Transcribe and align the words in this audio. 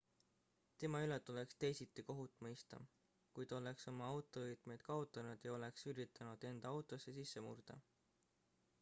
tema 0.83 1.01
üle 1.07 1.17
tuleks 1.25 1.57
teisiti 1.63 2.05
kohut 2.07 2.39
mõista 2.45 2.79
kui 3.37 3.49
ta 3.51 3.57
oleks 3.59 3.85
oma 3.93 4.07
autovõtmed 4.15 4.85
kaotanud 4.89 5.45
ja 5.49 5.53
oleks 5.59 5.89
üritanud 5.93 6.47
enda 6.53 6.73
autosse 6.79 7.17
sisse 7.21 7.45
murda 7.51 7.77